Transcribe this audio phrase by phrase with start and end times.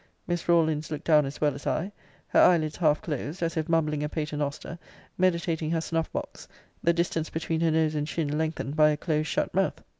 [0.25, 1.91] Miss Rawlins looked down as well as I;
[2.29, 4.79] her eyelids half closed, as if mumbling a pater noster,
[5.15, 6.47] meditating her snuff box,
[6.83, 9.83] the distance between her nose and chin lengthened by a close shut mouth.